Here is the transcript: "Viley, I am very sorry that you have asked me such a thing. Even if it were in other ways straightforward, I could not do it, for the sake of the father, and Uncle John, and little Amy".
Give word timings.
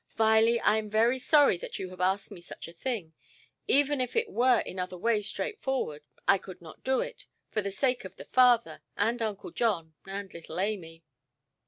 "Viley, 0.17 0.59
I 0.63 0.77
am 0.79 0.89
very 0.89 1.19
sorry 1.19 1.57
that 1.57 1.77
you 1.77 1.89
have 1.91 2.01
asked 2.01 2.31
me 2.31 2.41
such 2.41 2.67
a 2.67 2.73
thing. 2.73 3.13
Even 3.67 4.01
if 4.01 4.15
it 4.15 4.31
were 4.31 4.61
in 4.61 4.79
other 4.79 4.97
ways 4.97 5.27
straightforward, 5.27 6.01
I 6.27 6.39
could 6.39 6.59
not 6.59 6.83
do 6.83 7.01
it, 7.01 7.27
for 7.51 7.61
the 7.61 7.69
sake 7.69 8.03
of 8.03 8.15
the 8.15 8.25
father, 8.25 8.81
and 8.97 9.21
Uncle 9.21 9.51
John, 9.51 9.93
and 10.07 10.33
little 10.33 10.59
Amy". 10.59 11.03